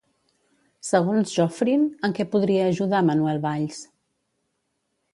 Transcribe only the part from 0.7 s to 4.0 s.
Segons Joffrin, en què podria ajudar Manuel Valls?